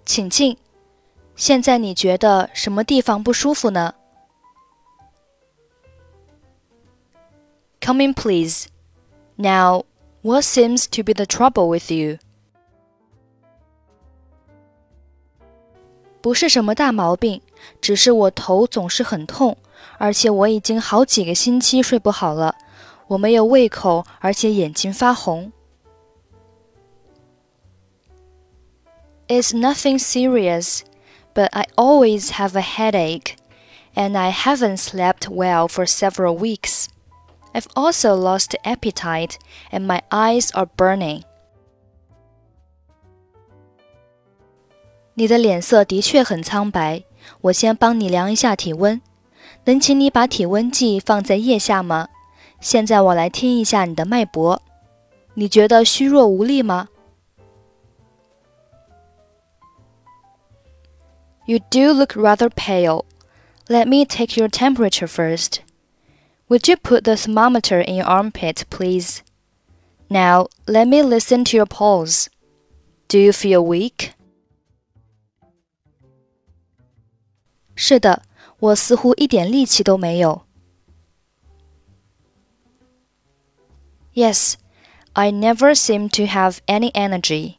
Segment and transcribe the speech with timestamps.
[0.05, 0.57] 请进。
[1.35, 3.95] 现在你觉得什么地方不舒服呢？
[7.81, 8.67] Come in, please.
[9.35, 9.85] Now,
[10.21, 12.19] what seems to be the trouble with you?
[16.21, 17.41] 不是什么大毛病，
[17.81, 19.57] 只是我头总是很痛，
[19.97, 22.55] 而且我已经好几个星期睡不好了。
[23.07, 25.51] 我没有胃口，而且眼睛发红。
[29.27, 30.81] It's nothing serious,
[31.33, 33.35] but I always have a headache,
[33.95, 36.87] and I haven't slept well for several weeks.
[37.53, 39.35] I've also lost appetite,
[39.71, 41.23] and my eyes are burning.
[45.15, 47.03] 你的脸色的确很苍白，
[47.41, 49.01] 我先帮你量一下体温。
[49.65, 52.09] 能请你把体温计放在腋下吗？
[52.59, 54.61] 现在我来听一下你的脉搏。
[55.35, 56.89] 你觉得虚弱无力吗？
[61.45, 63.05] You do look rather pale.
[63.67, 65.59] Let me take your temperature first.
[66.47, 69.21] Would you put the thermometer in your armpit, please?
[70.09, 72.27] Now, let me listen to your pulse.
[73.07, 74.11] Do you feel weak?
[77.75, 78.23] 是的，
[78.59, 80.43] 我似乎一点力气都没有。
[84.17, 84.55] Yes,
[85.13, 87.55] I never seem to have any energy.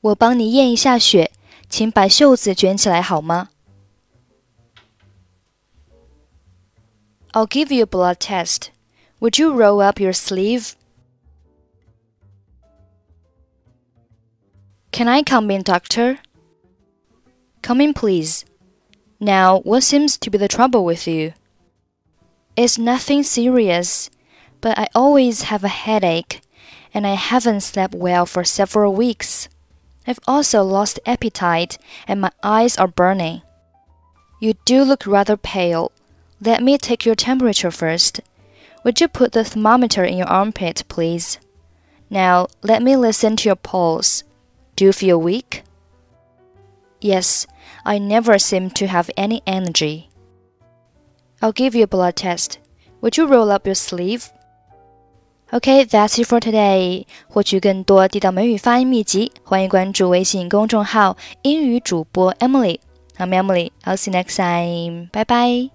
[0.00, 1.32] 我帮你验一下血，
[1.68, 3.48] 请把袖子卷起来好吗？
[7.32, 8.70] I'll give you a blood test.
[9.20, 10.74] Would you roll up your sleeve?
[14.90, 16.18] Can I come in, doctor?
[17.62, 18.44] Come in, please.
[19.18, 21.34] Now, what seems to be the trouble with you?
[22.57, 24.09] It's nothing serious,
[24.59, 26.41] but I always have a headache,
[26.93, 29.47] and I haven't slept well for several weeks.
[30.05, 33.41] I've also lost appetite and my eyes are burning.
[34.39, 35.91] You do look rather pale.
[36.41, 38.21] Let me take your temperature first.
[38.83, 41.39] Would you put the thermometer in your armpit, please?
[42.09, 44.23] Now, let me listen to your pulse.
[44.75, 45.63] Do you feel weak?
[46.99, 47.45] Yes,
[47.85, 50.10] I never seem to have any energy.
[51.40, 52.58] I'll give you a blood test.
[53.00, 54.24] Would you roll up your sleeve?
[55.52, 57.06] Okay, that's it for today.
[57.28, 63.70] 获取更多地道美语发音秘籍，欢迎关注微信公众号“英语主播 Emily”。I'm Emily.
[63.84, 65.08] I'll see you next time.
[65.12, 65.70] Bye bye.